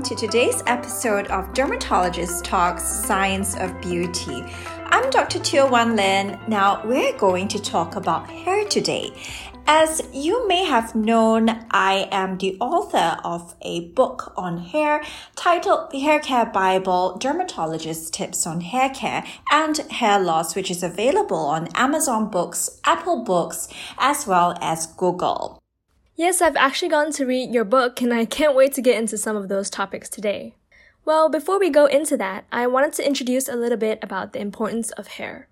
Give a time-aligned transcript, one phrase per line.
[0.00, 4.42] welcome to today's episode of Dermatologist Talks Science of Beauty.
[4.86, 5.38] I'm Dr.
[5.40, 6.40] Teo Wan Lin.
[6.48, 9.12] Now, we're going to talk about hair today.
[9.66, 15.02] As you may have known, I am the author of a book on hair
[15.36, 19.22] titled The Hair Care Bible Dermatologist Tips on Hair Care
[19.52, 25.59] and Hair Loss, which is available on Amazon Books, Apple Books, as well as Google.
[26.20, 29.16] Yes, I've actually gotten to read your book, and I can't wait to get into
[29.16, 30.54] some of those topics today.
[31.02, 34.40] Well, before we go into that, I wanted to introduce a little bit about the
[34.42, 35.48] importance of hair.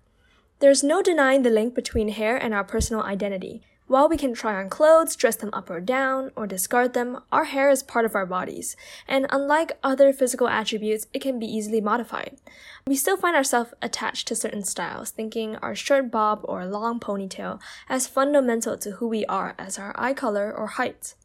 [0.59, 3.63] There's no denying the link between hair and our personal identity.
[3.89, 7.45] While we can try on clothes, dress them up or down, or discard them, our
[7.45, 8.75] hair is part of our bodies,
[9.07, 12.37] and unlike other physical attributes, it can be easily modified.
[12.85, 17.59] We still find ourselves attached to certain styles, thinking our short bob or long ponytail
[17.89, 21.15] as fundamental to who we are as our eye color or height.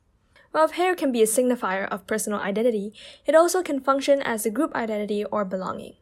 [0.52, 2.94] While hair can be a signifier of personal identity,
[3.26, 5.96] it also can function as a group identity or belonging.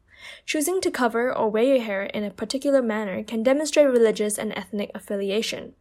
[0.47, 4.53] Choosing to cover or wear your hair in a particular manner can demonstrate religious and
[4.57, 5.75] ethnic affiliation.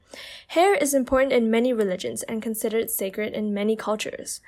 [0.47, 4.41] Hair is important in many religions and considered sacred in many cultures.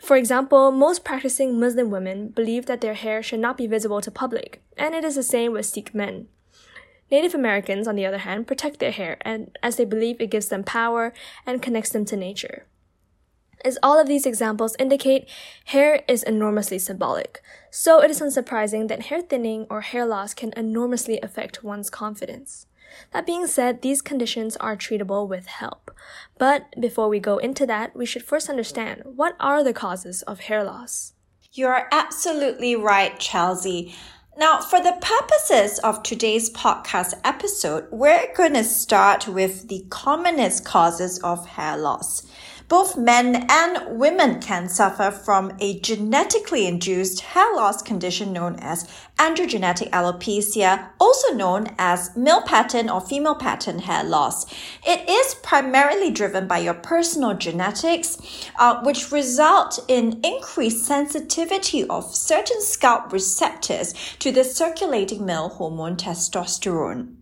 [0.00, 4.10] For example, most practicing Muslim women believe that their hair should not be visible to
[4.10, 6.26] public, and it is the same with Sikh men.
[7.10, 10.48] Native Americans, on the other hand, protect their hair and as they believe it gives
[10.48, 11.12] them power
[11.46, 12.64] and connects them to nature.
[13.64, 15.28] As all of these examples indicate,
[15.66, 20.52] hair is enormously symbolic, so it is unsurprising that hair thinning or hair loss can
[20.56, 22.66] enormously affect one's confidence.
[23.12, 25.90] That being said, these conditions are treatable with help.
[26.38, 30.40] But before we go into that, we should first understand what are the causes of
[30.40, 31.14] hair loss.
[31.52, 33.94] You are absolutely right, Chelsea.
[34.36, 40.64] Now, for the purposes of today's podcast episode, we're going to start with the commonest
[40.64, 42.26] causes of hair loss.
[42.72, 48.88] Both men and women can suffer from a genetically induced hair loss condition known as
[49.18, 54.46] androgenetic alopecia, also known as male pattern or female pattern hair loss.
[54.86, 58.16] It is primarily driven by your personal genetics,
[58.58, 65.98] uh, which result in increased sensitivity of certain scalp receptors to the circulating male hormone
[65.98, 67.16] testosterone.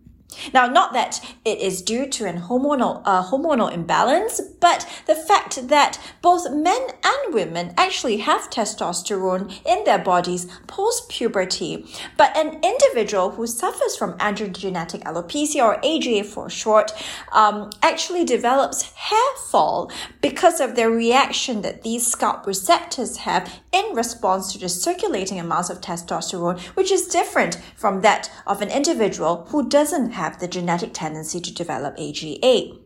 [0.53, 5.67] Now, not that it is due to an hormonal, uh, hormonal imbalance, but the fact
[5.67, 11.85] that both men and women actually have testosterone in their bodies post puberty.
[12.17, 16.91] But an individual who suffers from androgenetic alopecia or AGA for short
[17.31, 23.95] um, actually develops hair fall because of the reaction that these scalp receptors have in
[23.95, 29.45] response to the circulating amounts of testosterone, which is different from that of an individual
[29.49, 32.77] who doesn't have the genetic tendency to develop AGA.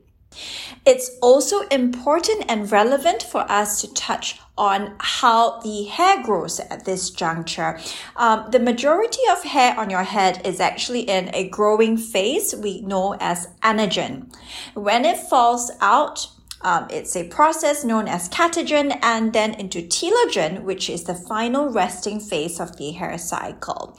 [0.85, 6.85] It's also important and relevant for us to touch on how the hair grows at
[6.85, 7.79] this juncture.
[8.16, 12.81] Um, the majority of hair on your head is actually in a growing phase we
[12.81, 14.34] know as anagen.
[14.74, 16.28] When it falls out,
[16.65, 21.69] um, it's a process known as catagen and then into telogen, which is the final
[21.69, 23.95] resting phase of the hair cycle.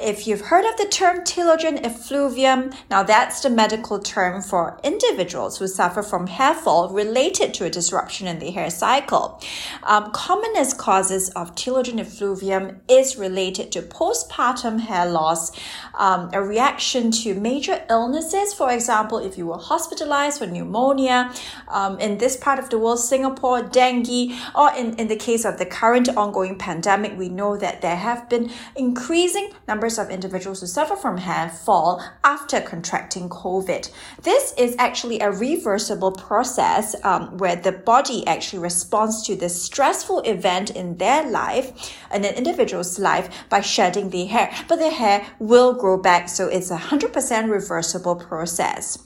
[0.00, 5.58] If you've heard of the term telogen effluvium, now that's the medical term for individuals
[5.58, 9.38] who suffer from hair fall related to a disruption in the hair cycle.
[9.82, 15.52] Um, commonest causes of telogen effluvium is related to postpartum hair loss,
[15.92, 18.54] um, a reaction to major illnesses.
[18.54, 21.30] For example, if you were hospitalized for pneumonia,
[21.68, 25.58] um, in this part of the world, Singapore, dengue, or in, in the case of
[25.58, 30.68] the current ongoing pandemic, we know that there have been increasing numbers of individuals who
[30.68, 33.90] suffer from hair fall after contracting COVID.
[34.22, 40.20] This is actually a reversible process um, where the body actually responds to the stressful
[40.20, 44.52] event in their life, in an individual's life, by shedding the hair.
[44.68, 49.02] But the hair will grow back, so it's a 100% reversible process.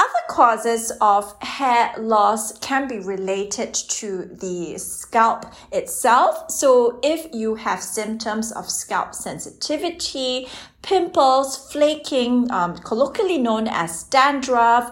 [0.00, 6.48] Other causes of hair loss can be related to the scalp itself.
[6.48, 10.46] So if you have symptoms of scalp sensitivity,
[10.82, 14.86] pimples, flaking, um, colloquially known as dandruff,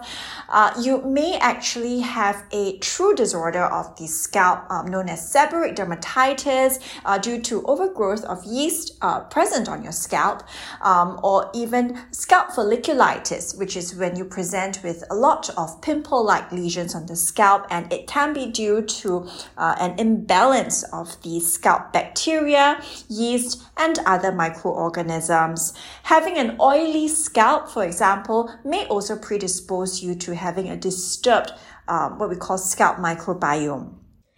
[0.49, 5.75] uh, you may actually have a true disorder of the scalp um, known as seborrheic
[5.75, 10.43] dermatitis uh, due to overgrowth of yeast uh, present on your scalp,
[10.81, 16.51] um, or even scalp folliculitis, which is when you present with a lot of pimple-like
[16.51, 21.39] lesions on the scalp, and it can be due to uh, an imbalance of the
[21.39, 25.73] scalp bacteria, yeast, and other microorganisms.
[26.03, 31.51] Having an oily scalp, for example, may also predispose you to having a disturbed,
[31.87, 33.93] um, what we call scalp microbiome.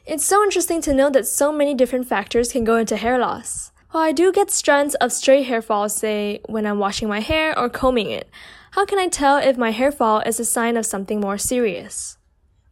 [0.06, 3.72] It's so interesting to know that so many different factors can go into hair loss.
[3.92, 7.58] While I do get strands of stray hair fall, say, when I'm washing my hair
[7.58, 8.30] or combing it,
[8.72, 12.18] how can I tell if my hair fall is a sign of something more serious?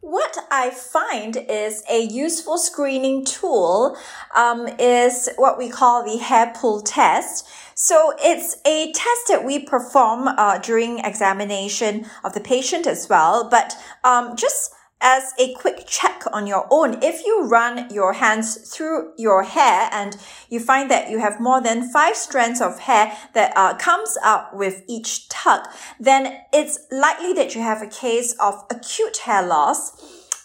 [0.00, 3.96] What I find is a useful screening tool
[4.34, 7.46] um, is what we call the hair pull test.
[7.74, 13.48] So it's a test that we perform uh, during examination of the patient as well,
[13.48, 18.56] but um, just as a quick check on your own, if you run your hands
[18.74, 20.16] through your hair and
[20.48, 24.56] you find that you have more than five strands of hair that uh, comes out
[24.56, 25.66] with each tug,
[25.98, 29.92] then it's likely that you have a case of acute hair loss.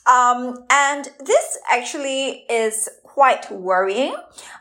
[0.05, 4.13] Um, and this actually is quite worrying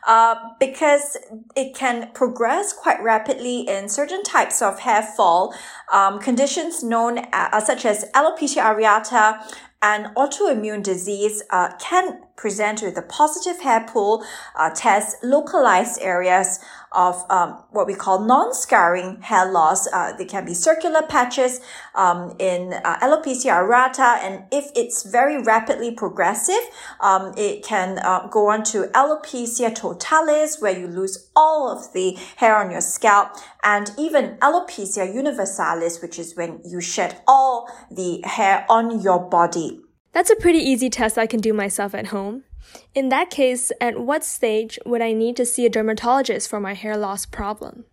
[0.07, 1.17] uh, because
[1.57, 5.53] it can progress quite rapidly in certain types of hair fall
[5.91, 9.43] um, conditions known as, uh, such as alopecia areata
[9.85, 16.59] an autoimmune disease uh, can present with a positive hair pull uh, test localized areas
[16.91, 19.87] of um, what we call non-scarring hair loss.
[19.91, 21.59] Uh, they can be circular patches
[21.93, 26.61] um, in uh, alopecia areata, and if it's very rapidly progressive,
[27.01, 32.17] um, it can uh, go on to alopecia totalis, where you lose all of the
[32.37, 38.21] hair on your scalp, and even alopecia universalis, which is when you shed all the
[38.23, 39.84] hair on your body.
[40.15, 42.45] That's a pretty easy test I can do myself at home.
[42.93, 46.73] In that case, at what stage would I need to see a dermatologist for my
[46.73, 47.83] hair loss problem?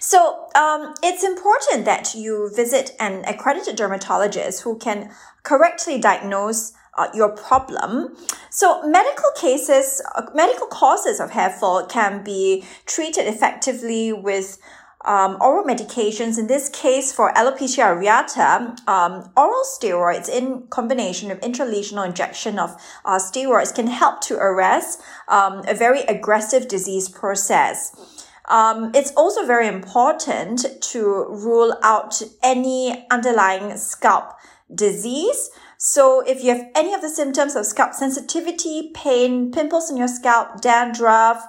[0.00, 5.10] So um, it's important that you visit an accredited dermatologist who can
[5.42, 8.16] correctly diagnose uh, your problem.
[8.48, 14.56] So medical cases, uh, medical causes of hair fall can be treated effectively with
[15.04, 21.40] um, oral medications, in this case for alopecia areata, um, oral steroids in combination with
[21.40, 28.20] intralesional injection of uh, steroids can help to arrest um, a very aggressive disease process.
[28.48, 34.32] Um, it's also very important to rule out any underlying scalp
[34.74, 35.50] disease.
[35.78, 40.08] So if you have any of the symptoms of scalp sensitivity, pain, pimples in your
[40.08, 41.44] scalp, dandruff,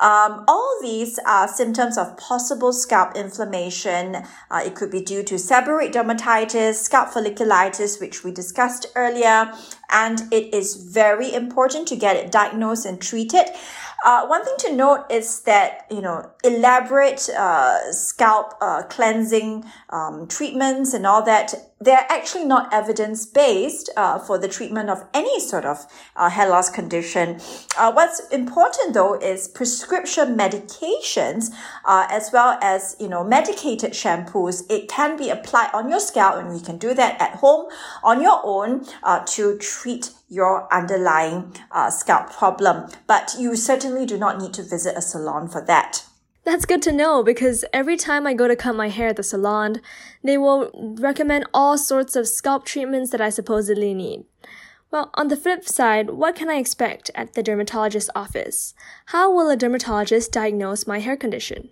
[0.00, 4.16] um, all these are symptoms of possible scalp inflammation.
[4.50, 9.52] Uh, it could be due to seborrheic dermatitis, scalp folliculitis, which we discussed earlier,
[9.90, 13.46] and it is very important to get it diagnosed and treated.
[14.04, 20.26] Uh, one thing to note is that, you know, elaborate uh, scalp uh, cleansing um,
[20.26, 25.38] treatments and all that, they're actually not evidence based uh, for the treatment of any
[25.40, 25.86] sort of
[26.16, 27.40] uh, hair loss condition.
[27.78, 31.50] Uh, what's important though is prescription medications
[31.86, 34.62] as well as, you know, medicated shampoos.
[34.70, 37.66] It can be applied on your scalp and we can do that at home
[38.02, 38.86] on your own
[39.26, 44.96] to treat your underlying uh, scalp problem, but you certainly do not need to visit
[44.96, 46.04] a salon for that.
[46.44, 49.22] That's good to know because every time I go to cut my hair at the
[49.22, 49.80] salon,
[50.22, 54.24] they will recommend all sorts of scalp treatments that I supposedly need.
[54.90, 58.74] Well, on the flip side, what can I expect at the dermatologist's office?
[59.06, 61.70] How will a dermatologist diagnose my hair condition?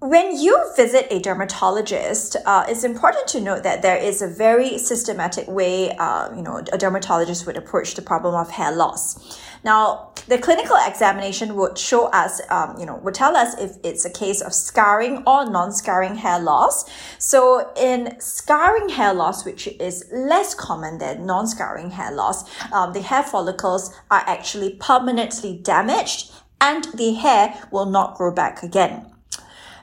[0.00, 4.78] When you visit a dermatologist, uh, it's important to note that there is a very
[4.78, 9.38] systematic way, uh, you know, a dermatologist would approach the problem of hair loss.
[9.62, 14.06] Now, the clinical examination would show us, um, you know, would tell us if it's
[14.06, 16.88] a case of scarring or non-scarring hair loss.
[17.18, 23.02] So in scarring hair loss, which is less common than non-scarring hair loss, um, the
[23.02, 29.04] hair follicles are actually permanently damaged and the hair will not grow back again.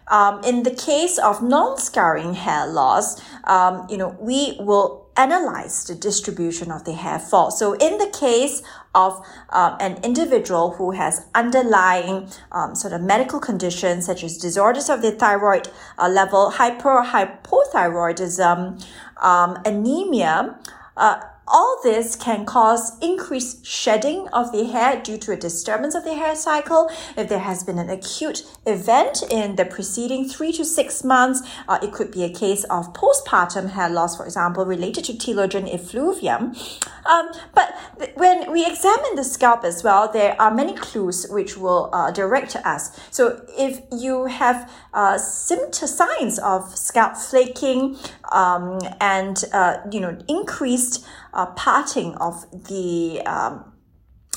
[0.09, 5.95] Um, in the case of non-scarring hair loss, um, you know, we will analyze the
[5.95, 7.49] distribution of the hair fall.
[7.51, 8.61] So in the case
[8.93, 14.89] of um, an individual who has underlying um, sort of medical conditions such as disorders
[14.89, 18.85] of the thyroid uh, level, hyper or hypothyroidism,
[19.21, 20.59] um, anemia,
[20.95, 26.03] uh, all this can cause increased shedding of the hair due to a disturbance of
[26.03, 26.89] the hair cycle.
[27.15, 31.79] If there has been an acute event in the preceding three to six months, uh,
[31.81, 36.55] it could be a case of postpartum hair loss, for example, related to telogen effluvium.
[37.07, 37.73] Um, but
[38.15, 42.55] when we examine the scalp as well, there are many clues which will uh, direct
[42.57, 42.99] us.
[43.11, 47.97] So if you have uh, symptom signs of scalp flaking
[48.31, 53.76] um, and uh, you know increased uh, parting of the um,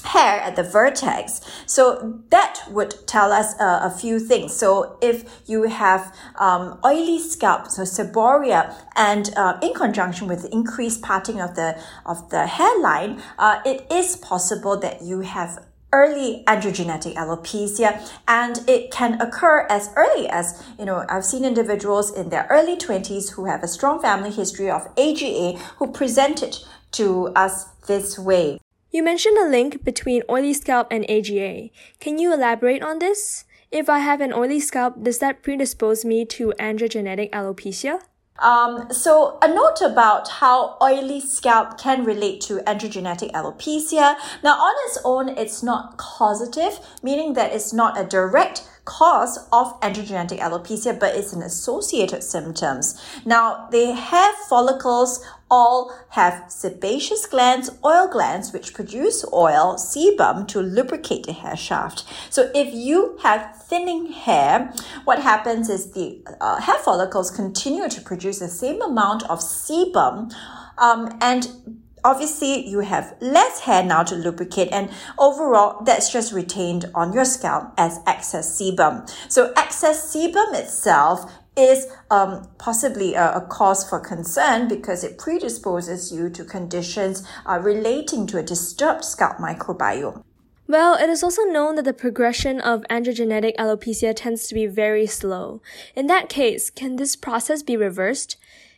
[0.05, 1.41] hair at the vertex.
[1.67, 4.55] So that would tell us uh, a few things.
[4.55, 11.03] So if you have um, oily scalp, so seborrhea, and uh, in conjunction with increased
[11.03, 17.15] parting of the of the hairline, uh, it is possible that you have early androgenetic
[17.15, 22.47] alopecia and it can occur as early as you know i've seen individuals in their
[22.49, 26.57] early 20s who have a strong family history of aga who presented
[26.93, 28.61] to us this way
[28.91, 31.71] you mentioned a link between oily scalp and AGA.
[32.01, 33.45] Can you elaborate on this?
[33.71, 38.01] If I have an oily scalp, does that predispose me to androgenetic alopecia?
[38.41, 44.17] Um, so a note about how oily scalp can relate to androgenetic alopecia.
[44.43, 49.79] Now, on its own, it's not causative, meaning that it's not a direct cause of
[49.83, 53.01] androgenetic alopecia, but it's an associated symptoms.
[53.25, 60.61] Now, the hair follicles all have sebaceous glands, oil glands, which produce oil, sebum, to
[60.61, 62.05] lubricate the hair shaft.
[62.31, 64.73] So if you have thinning hair,
[65.05, 70.33] what happens is the uh, hair follicles continue to produce the same amount of sebum
[70.79, 76.91] um, and obviously you have less hair now to lubricate and overall that's just retained
[76.95, 79.09] on your scalp as excess sebum.
[79.31, 86.13] So excess sebum itself is um, possibly a, a, cause for concern because it predisposes
[86.13, 90.23] you to conditions uh, relating to a disturbed scalp microbiome.
[90.69, 95.07] Well, it is also known that the progression of androgenetic alopecia tends to be very
[95.07, 95.63] slow.
[95.97, 98.37] In that case, can this process be reversed?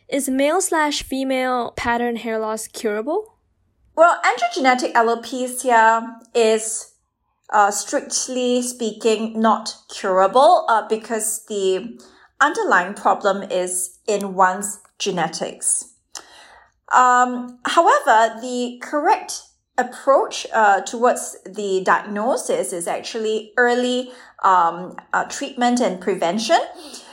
[0.09, 3.37] Is male slash female pattern hair loss curable?
[3.95, 6.93] Well, androgenetic alopecia is
[7.51, 11.99] uh, strictly speaking not curable uh, because the
[12.41, 15.93] underlying problem is in one's genetics.
[16.91, 19.41] Um, however, the correct
[19.77, 24.11] approach uh, towards the diagnosis is actually early
[24.43, 26.59] um, uh, treatment and prevention.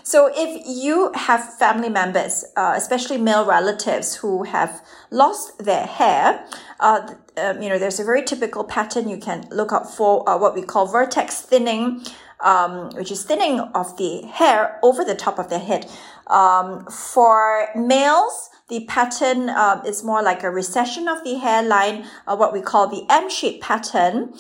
[0.02, 6.44] So if you have family members, uh, especially male relatives who have lost their hair,
[6.80, 10.36] uh, um, you know, there's a very typical pattern you can look out for, uh,
[10.36, 12.02] what we call vertex thinning,
[12.42, 15.90] um, which is thinning of the hair over the top of the head.
[16.26, 22.36] Um, for males, the pattern uh, is more like a recession of the hairline, uh,
[22.36, 24.32] what we call the M-shaped pattern.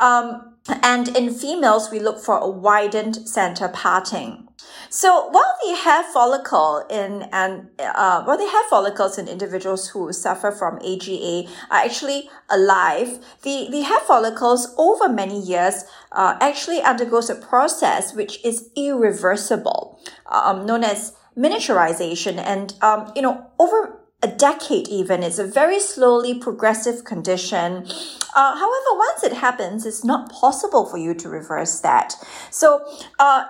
[0.00, 4.48] Um, and in females, we look for a widened center parting.
[4.88, 10.12] So while the hair follicle in and uh, while the hair follicles in individuals who
[10.12, 16.80] suffer from AGA are actually alive, the, the hair follicles over many years uh, actually
[16.80, 22.38] undergoes a process which is irreversible, um, known as miniaturization.
[22.38, 25.22] And um, you know, over a decade even.
[25.22, 27.86] It's a very slowly progressive condition.
[28.34, 32.14] Uh, however, once it happens, it's not possible for you to reverse that.
[32.50, 32.84] So,
[33.18, 33.44] uh,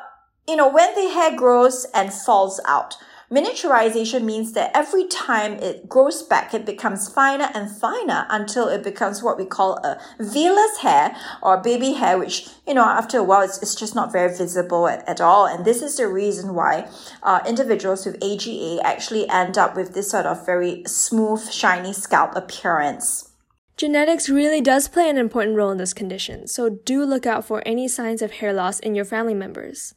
[0.49, 2.97] you know, when the hair grows and falls out,
[3.35, 8.85] miniaturization means that every time it grows back, it becomes finer and finer until it
[8.85, 13.25] becomes what we call a vellus hair or baby hair, which, you know, after a
[13.25, 15.47] while, it's, it's just not very visible at, at all.
[15.47, 16.88] And this is the reason why
[17.25, 22.37] uh, individuals with AGA actually end up with this sort of very smooth, shiny scalp
[22.37, 23.33] appearance.
[23.76, 27.61] Genetics really does play an important role in this condition, so do look out for
[27.67, 29.95] any signs of hair loss in your family members.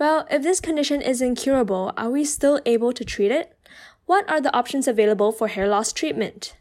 [0.00, 3.54] Well, if this condition is incurable, are we still able to treat it?
[4.06, 6.56] What are the options available for hair loss treatment?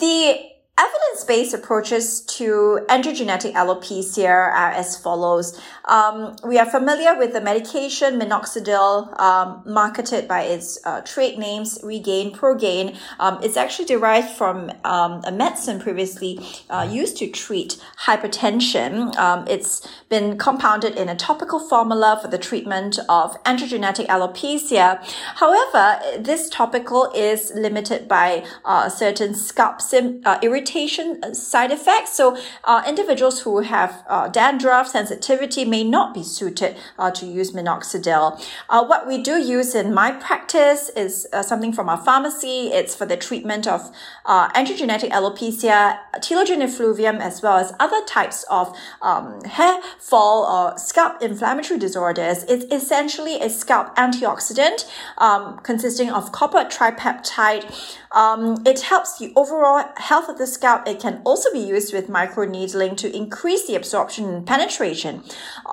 [0.00, 0.40] The
[0.82, 5.60] Evidence-based approaches to androgenetic alopecia are as follows.
[5.84, 11.78] Um, we are familiar with the medication minoxidil, um, marketed by its uh, trade names
[11.84, 12.96] Regaine, Rogaine.
[13.20, 19.14] Um, it's actually derived from um, a medicine previously uh, used to treat hypertension.
[19.16, 24.98] Um, it's been compounded in a topical formula for the treatment of androgenetic alopecia.
[25.36, 30.38] However, this topical is limited by uh, certain scalp sim- uh,
[30.74, 32.14] irritation uh, side effects.
[32.14, 37.52] So uh, individuals who have uh, dandruff sensitivity may not be suited uh, to use
[37.52, 38.42] minoxidil.
[38.68, 42.68] Uh, what we do use in my practice is uh, something from our pharmacy.
[42.72, 43.90] It's for the treatment of
[44.26, 51.22] androgenetic alopecia, telogen effluvium, as well as other types of um, hair fall or scalp
[51.22, 52.44] inflammatory disorders.
[52.44, 54.88] It's essentially a scalp antioxidant
[55.18, 57.64] um, consisting of copper tripeptide.
[58.12, 62.08] Um, it helps the overall health of the scalp, it can also be used with
[62.08, 65.22] microneedling to increase the absorption and penetration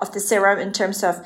[0.01, 1.23] of the serum in terms of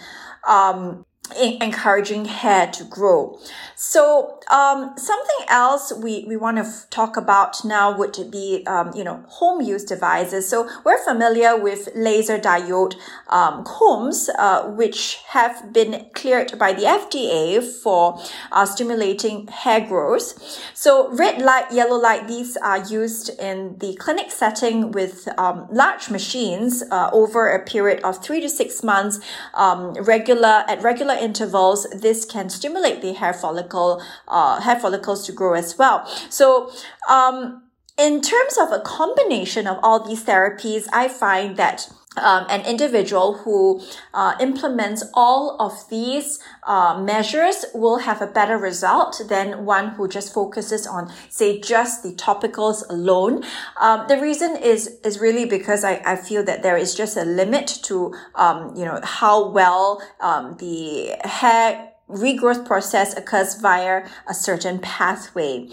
[0.48, 1.06] um,
[1.40, 3.40] encouraging hair to grow.
[3.76, 8.92] So um, something else we, we want to f- talk about now would be um,
[8.94, 10.48] you know home use devices.
[10.48, 12.96] So we're familiar with laser diode
[13.30, 20.40] um, combs, uh, which have been cleared by the FDA for uh, stimulating hair growth.
[20.74, 26.10] So red light, yellow light, these are used in the clinic setting with um, large
[26.10, 29.20] machines uh, over a period of three to six months,
[29.56, 31.88] um, regular at regular intervals.
[31.92, 36.06] This can stimulate the hair follicle, uh, hair follicles to grow as well.
[36.30, 36.72] So,
[37.10, 37.64] um,
[37.98, 43.38] in terms of a combination of all these therapies, I find that um, an individual
[43.40, 43.82] who
[44.14, 50.08] uh, implements all of these uh, measures will have a better result than one who
[50.08, 53.44] just focuses on, say, just the topicals alone.
[53.80, 57.26] Um, the reason is is really because I, I feel that there is just a
[57.26, 64.34] limit to um, you know how well um, the hair regrowth process occurs via a
[64.34, 65.68] certain pathway.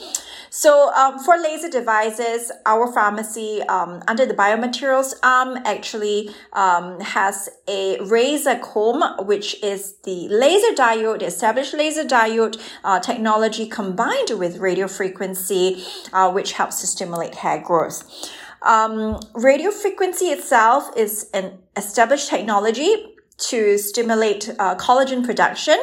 [0.50, 7.48] So um, for laser devices, our pharmacy um, under the biomaterials arm actually um, has
[7.68, 14.58] a razor comb, which is the laser diode, established laser diode uh, technology combined with
[14.58, 18.28] radio frequency, uh, which helps to stimulate hair growth.
[18.62, 25.78] Um, radio frequency itself is an established technology to stimulate uh, collagen production.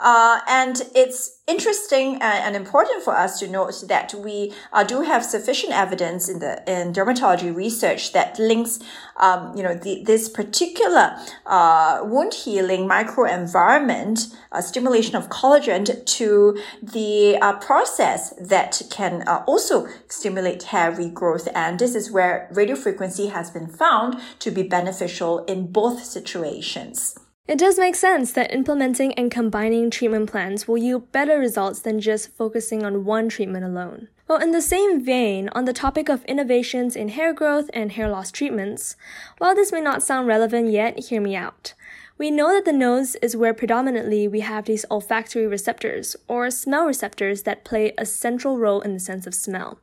[0.00, 5.24] Uh, and it's interesting and, important for us to note that we uh, do have
[5.24, 8.78] sufficient evidence in the in dermatology research that links,
[9.18, 11.16] um, you know, the, this particular
[11.46, 19.44] uh, wound healing microenvironment, uh, stimulation of collagen, to the uh, process that can uh,
[19.46, 21.46] also stimulate hair regrowth.
[21.54, 27.18] And this is where radiofrequency has been found to be beneficial in both situations.
[27.50, 32.00] It does make sense that implementing and combining treatment plans will yield better results than
[32.00, 34.06] just focusing on one treatment alone.
[34.28, 38.08] Well, in the same vein, on the topic of innovations in hair growth and hair
[38.08, 38.94] loss treatments,
[39.38, 41.74] while this may not sound relevant yet, hear me out.
[42.18, 46.86] We know that the nose is where predominantly we have these olfactory receptors, or smell
[46.86, 49.80] receptors that play a central role in the sense of smell.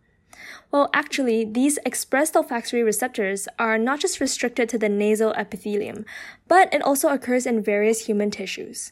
[0.71, 6.06] Well, actually, these expressed olfactory receptors are not just restricted to the nasal epithelium,
[6.47, 8.91] but it also occurs in various human tissues.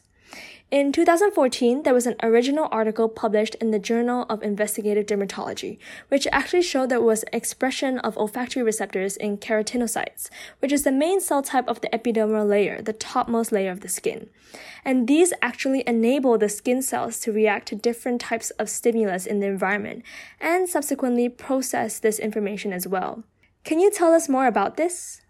[0.68, 6.26] In 2014, there was an original article published in the Journal of Investigative Dermatology, which
[6.32, 11.40] actually showed there was expression of olfactory receptors in keratinocytes, which is the main cell
[11.40, 14.28] type of the epidermal layer, the topmost layer of the skin.
[14.84, 19.38] And these actually enable the skin cells to react to different types of stimulus in
[19.38, 20.02] the environment
[20.40, 23.22] and subsequently process this information as well.
[23.62, 25.20] Can you tell us more about this?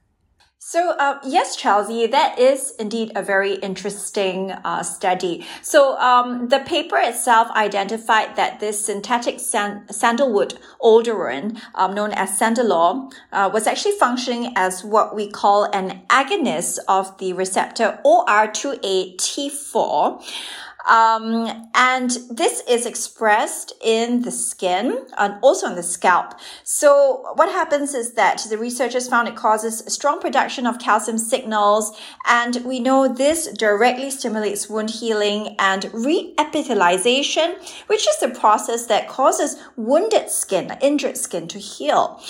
[0.68, 5.46] So, uh, yes, Chelsea, that is indeed a very interesting uh, study.
[5.62, 12.37] So, um, the paper itself identified that this synthetic san- sandalwood odorant, um, known as
[12.37, 20.20] Sandalore, uh, was actually functioning as what we call an agonist of the receptor OR2A-T4.
[20.87, 26.35] Um, and this is expressed in the skin and also on the scalp.
[26.62, 31.99] So what happens is that the researchers found it causes strong production of calcium signals.
[32.27, 37.57] And we know this directly stimulates wound healing and reepithelialization,
[37.88, 42.22] which is the process that causes wounded skin, injured skin to heal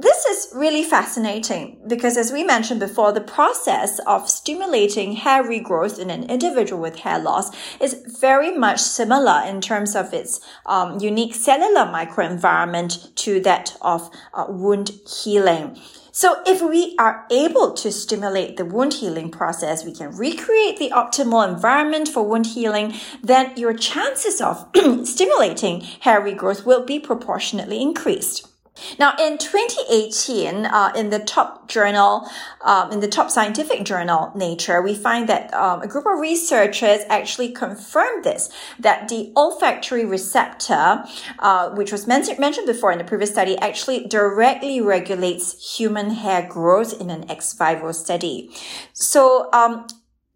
[0.00, 5.98] this is really fascinating because as we mentioned before, the process of stimulating hair regrowth
[5.98, 10.98] in an individual with hair loss is very much similar in terms of its um,
[11.00, 14.90] unique cellular microenvironment to that of uh, wound
[15.22, 15.78] healing.
[16.12, 20.90] So if we are able to stimulate the wound healing process, we can recreate the
[20.90, 24.68] optimal environment for wound healing, then your chances of
[25.04, 28.49] stimulating hair regrowth will be proportionately increased.
[28.98, 32.28] Now, in 2018, uh, in the top journal,
[32.62, 37.00] um, in the top scientific journal, Nature, we find that um, a group of researchers
[37.08, 41.04] actually confirmed this, that the olfactory receptor,
[41.40, 46.46] uh, which was men- mentioned before in the previous study, actually directly regulates human hair
[46.48, 48.50] growth in an ex vivo study.
[48.92, 49.86] So, um,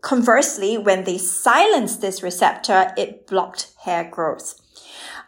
[0.00, 4.60] conversely, when they silenced this receptor, it blocked hair growth.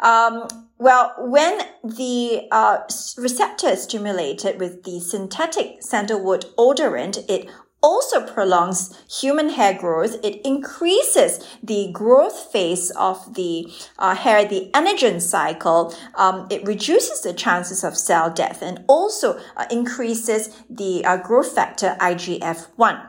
[0.01, 0.47] Um,
[0.79, 2.79] well, when the uh,
[3.17, 7.49] receptor is stimulated with the synthetic sandalwood odorant, it
[7.83, 10.17] also prolongs human hair growth.
[10.25, 15.95] It increases the growth phase of the uh, hair, the anagen cycle.
[16.15, 21.55] Um, it reduces the chances of cell death and also uh, increases the uh, growth
[21.55, 23.07] factor IGF-1.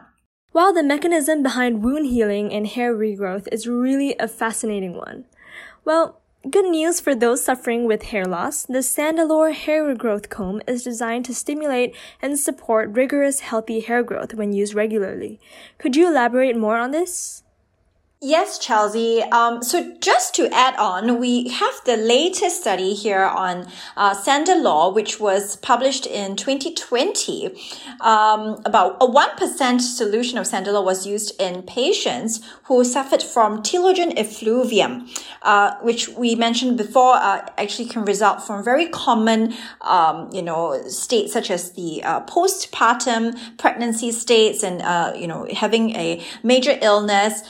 [0.51, 5.25] While the mechanism behind wound healing and hair regrowth is really a fascinating one.
[5.85, 8.63] Well, good news for those suffering with hair loss.
[8.63, 14.33] The Sandalore hair regrowth comb is designed to stimulate and support rigorous healthy hair growth
[14.33, 15.39] when used regularly.
[15.77, 17.43] Could you elaborate more on this?
[18.19, 19.21] Yes, Chelsea.
[19.21, 24.91] Um, so just to add on, we have the latest study here on uh, Sandalore,
[24.95, 27.55] which was published in 2020.
[28.01, 34.17] Um, about a 1% solution of Sandalore was used in patients who suffered from telogen
[34.17, 35.07] effluvium,
[35.43, 40.81] uh, which we mentioned before, uh, actually can result from very common, um, you know,
[40.87, 46.79] states such as the uh, postpartum pregnancy states and, uh, you know, having a major
[46.81, 47.43] illness.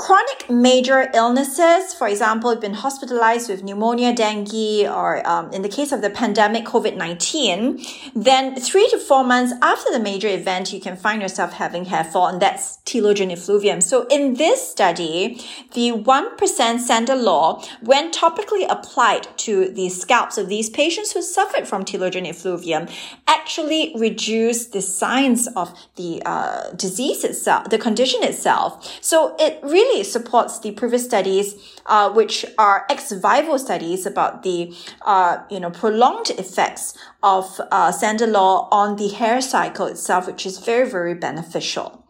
[0.00, 5.68] Chronic major illnesses, for example, you've been hospitalized with pneumonia, dengue, or um, in the
[5.68, 10.80] case of the pandemic, COVID-19, then three to four months after the major event, you
[10.80, 13.82] can find yourself having hair fall, and that's telogen effluvium.
[13.82, 15.38] So in this study,
[15.74, 16.02] the 1%
[16.38, 22.88] Sandalore, when topically applied to the scalps of these patients who suffered from telogen effluvium,
[23.28, 28.98] actually reduced the signs of the uh, disease itself, the condition itself.
[29.02, 31.54] So it really really supports the previous studies,
[31.86, 37.92] uh, which are ex vivo studies about the, uh, you know, prolonged effects of uh,
[37.92, 42.06] Sandalore on the hair cycle itself, which is very, very beneficial.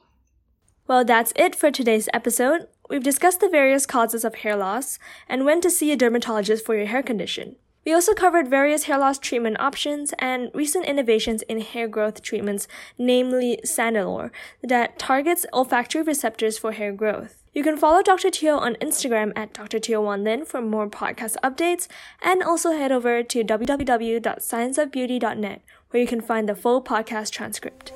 [0.87, 2.67] Well, that's it for today's episode.
[2.89, 6.75] We've discussed the various causes of hair loss and when to see a dermatologist for
[6.75, 7.57] your hair condition.
[7.87, 12.69] We also covered various hair loss treatment options and recent innovations in hair growth treatments,
[12.99, 14.31] namely Sandalore,
[14.63, 17.40] that targets olfactory receptors for hair growth.
[17.53, 18.31] You can follow Dr.
[18.31, 19.81] Teo on Instagram at Dr.
[19.81, 20.01] Teo
[20.45, 21.89] for more podcast updates,
[22.23, 27.93] and also head over to www.scienceofbeauty.net where you can find the full podcast transcript.